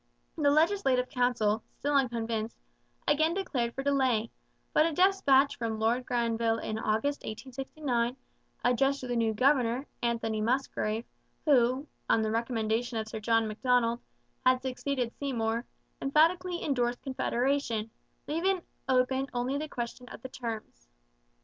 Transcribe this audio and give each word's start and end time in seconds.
The 0.35 0.49
Legislative 0.49 1.09
Council, 1.09 1.61
still 1.77 1.93
unconvinced, 1.93 2.57
again 3.07 3.35
declared 3.35 3.75
for 3.75 3.83
delay; 3.83 4.31
but 4.73 4.83
a 4.87 4.91
dispatch 4.91 5.55
from 5.59 5.77
Lord 5.77 6.07
Granville 6.07 6.57
in 6.57 6.79
August 6.79 7.23
1869, 7.23 8.17
addressed 8.65 9.01
to 9.01 9.07
the 9.07 9.15
new 9.15 9.35
governor, 9.35 9.85
Anthony 10.01 10.41
Musgrave, 10.41 11.05
who, 11.45 11.85
on 12.09 12.23
the 12.23 12.31
recommendation 12.31 12.97
of 12.97 13.07
Sir 13.07 13.19
John 13.19 13.47
Macdonald, 13.47 13.99
had 14.43 14.63
succeeded 14.63 15.13
Seymour, 15.19 15.65
emphatically 16.01 16.63
endorsed 16.63 17.03
Confederation, 17.03 17.91
leaving 18.27 18.63
open 18.89 19.27
only 19.35 19.59
the 19.59 19.69
question 19.69 20.09
of 20.09 20.23
the 20.23 20.29
terms. 20.29 20.87